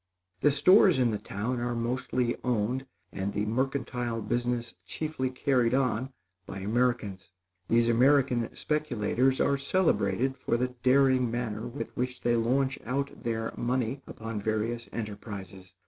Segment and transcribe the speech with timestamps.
[0.39, 6.11] The stores in the town are mostly owned, and the mercantile business chiefly carried on,
[6.47, 7.31] by Americans.
[7.67, 13.53] These American speculators are celebrated for the daring manner with which they launch out their
[13.55, 15.75] money upon various enterprises.